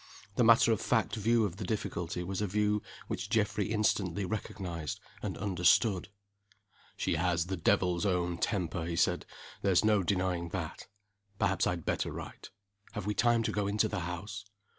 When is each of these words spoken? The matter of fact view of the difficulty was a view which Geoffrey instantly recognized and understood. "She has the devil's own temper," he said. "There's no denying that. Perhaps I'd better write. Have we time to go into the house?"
The 0.35 0.43
matter 0.43 0.71
of 0.71 0.81
fact 0.81 1.15
view 1.15 1.45
of 1.45 1.57
the 1.57 1.63
difficulty 1.63 2.23
was 2.23 2.41
a 2.41 2.47
view 2.47 2.81
which 3.07 3.29
Geoffrey 3.29 3.69
instantly 3.71 4.25
recognized 4.25 4.99
and 5.21 5.37
understood. 5.37 6.09
"She 6.97 7.17
has 7.17 7.45
the 7.45 7.55
devil's 7.55 8.03
own 8.03 8.39
temper," 8.39 8.83
he 8.85 8.95
said. 8.95 9.27
"There's 9.61 9.85
no 9.85 10.01
denying 10.01 10.49
that. 10.49 10.87
Perhaps 11.37 11.67
I'd 11.67 11.85
better 11.85 12.11
write. 12.11 12.49
Have 12.93 13.05
we 13.05 13.13
time 13.13 13.43
to 13.43 13.51
go 13.51 13.67
into 13.67 13.87
the 13.87 13.99
house?" 13.99 14.43